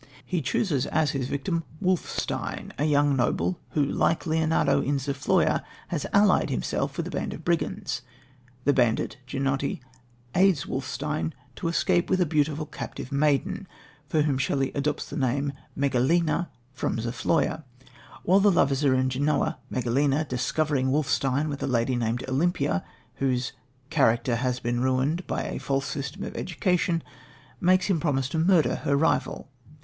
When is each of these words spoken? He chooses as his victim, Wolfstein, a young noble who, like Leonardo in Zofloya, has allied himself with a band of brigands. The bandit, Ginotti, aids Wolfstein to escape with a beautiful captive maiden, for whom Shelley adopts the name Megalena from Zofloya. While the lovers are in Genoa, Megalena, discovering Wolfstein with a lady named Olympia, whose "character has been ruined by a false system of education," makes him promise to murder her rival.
He 0.25 0.41
chooses 0.41 0.87
as 0.87 1.11
his 1.11 1.27
victim, 1.27 1.63
Wolfstein, 1.79 2.73
a 2.79 2.85
young 2.85 3.15
noble 3.15 3.59
who, 3.73 3.85
like 3.85 4.25
Leonardo 4.25 4.81
in 4.81 4.97
Zofloya, 4.97 5.63
has 5.89 6.07
allied 6.11 6.49
himself 6.49 6.97
with 6.97 7.05
a 7.05 7.11
band 7.11 7.35
of 7.35 7.45
brigands. 7.45 8.01
The 8.63 8.73
bandit, 8.73 9.17
Ginotti, 9.27 9.79
aids 10.33 10.65
Wolfstein 10.65 11.33
to 11.55 11.67
escape 11.67 12.09
with 12.09 12.19
a 12.19 12.25
beautiful 12.25 12.65
captive 12.65 13.11
maiden, 13.11 13.67
for 14.07 14.23
whom 14.23 14.39
Shelley 14.39 14.71
adopts 14.73 15.07
the 15.07 15.17
name 15.17 15.53
Megalena 15.77 16.49
from 16.73 16.97
Zofloya. 16.97 17.63
While 18.23 18.39
the 18.39 18.49
lovers 18.51 18.83
are 18.83 18.95
in 18.95 19.11
Genoa, 19.11 19.59
Megalena, 19.69 20.27
discovering 20.27 20.87
Wolfstein 20.89 21.47
with 21.47 21.61
a 21.61 21.67
lady 21.67 21.95
named 21.95 22.27
Olympia, 22.27 22.83
whose 23.17 23.51
"character 23.91 24.37
has 24.37 24.59
been 24.59 24.81
ruined 24.81 25.27
by 25.27 25.43
a 25.43 25.59
false 25.59 25.85
system 25.85 26.23
of 26.23 26.35
education," 26.35 27.03
makes 27.59 27.85
him 27.85 27.99
promise 27.99 28.27
to 28.29 28.39
murder 28.39 28.77
her 28.77 28.97
rival. 28.97 29.47